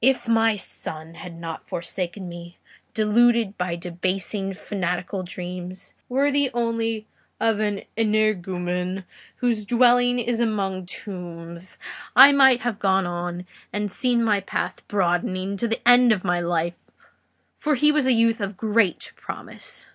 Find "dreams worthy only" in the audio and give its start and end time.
5.24-7.08